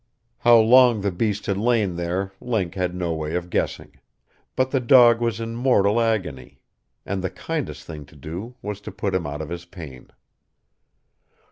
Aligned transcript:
How 0.39 0.57
long 0.57 1.01
the 1.01 1.11
beast 1.11 1.45
had 1.45 1.57
lain 1.59 1.95
there 1.95 2.33
Link 2.41 2.73
had 2.73 2.95
no 2.95 3.13
way 3.13 3.35
of 3.35 3.51
guessing. 3.51 3.99
But 4.55 4.71
the 4.71 4.79
dog 4.79 5.21
was 5.21 5.39
in 5.39 5.53
mortal 5.55 6.01
agony. 6.01 6.63
And 7.05 7.23
the 7.23 7.29
kindest 7.29 7.83
thing 7.83 8.05
to 8.05 8.15
do 8.15 8.55
was 8.63 8.81
to 8.81 8.91
put 8.91 9.13
him 9.13 9.27
out 9.27 9.43
of 9.43 9.49
his 9.49 9.65
pain. 9.65 10.09